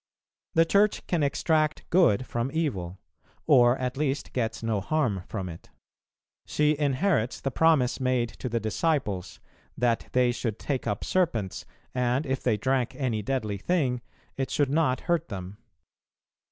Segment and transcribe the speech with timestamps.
[0.55, 2.97] The Church can extract good from evil,
[3.45, 5.69] or at least gets no harm from it.
[6.47, 9.39] She inherits the promise made to the disciples,
[9.77, 14.01] that they should take up serpents, and, if they drank any deadly thing,
[14.37, 15.57] it should not hurt them.